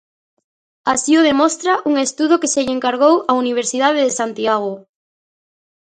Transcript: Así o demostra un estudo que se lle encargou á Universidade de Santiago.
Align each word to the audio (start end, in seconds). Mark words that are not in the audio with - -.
Así 0.93 1.11
o 1.19 1.21
demostra 1.29 1.73
un 1.89 1.93
estudo 2.05 2.39
que 2.41 2.51
se 2.53 2.63
lle 2.65 2.75
encargou 2.77 3.15
á 3.29 3.31
Universidade 3.43 3.99
de 4.07 4.15
Santiago. 4.19 4.73